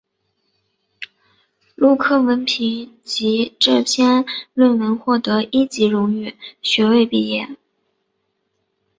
[1.75, 7.55] 陆克文凭藉这篇论文获得一级荣誉学位毕业。